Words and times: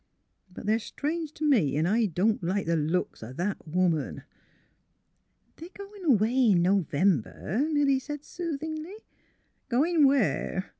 But 0.51 0.65
they're 0.65 0.79
strange 0.79 1.31
t' 1.31 1.45
me, 1.45 1.77
'n' 1.77 1.85
I 1.85 2.07
don't 2.07 2.43
like 2.43 2.65
the 2.65 2.75
looks 2.75 3.21
o' 3.21 3.31
that 3.33 3.67
woman."" 3.67 4.23
They're 5.57 5.69
going 5.75 6.05
away 6.05 6.49
in 6.53 6.63
November," 6.63 7.69
Milly 7.71 7.99
said, 7.99 8.23
soothingly,'' 8.25 8.95
Goin' 9.69 10.07
where? 10.07 10.65